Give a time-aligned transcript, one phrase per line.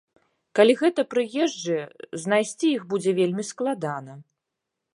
[0.59, 1.83] Калі гэта прыезджыя,
[2.25, 4.13] знайсці іх будзе вельмі складана.